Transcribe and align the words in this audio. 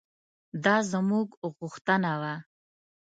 دا 0.63 0.75
زموږ 0.91 1.27
غوښتنه 1.57 2.11
وه. 2.21 2.35